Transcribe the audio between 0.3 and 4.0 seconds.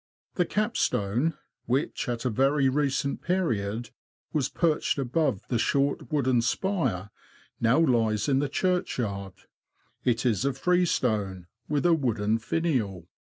The capstone, which, at a very recent period,